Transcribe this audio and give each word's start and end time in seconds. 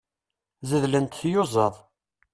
Zeddlent 0.69 1.15
tyuẓaḍ. 1.19 1.75